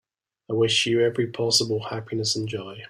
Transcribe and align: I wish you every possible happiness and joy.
I 0.49 0.53
wish 0.55 0.87
you 0.87 0.99
every 1.03 1.27
possible 1.27 1.83
happiness 1.91 2.35
and 2.35 2.47
joy. 2.49 2.79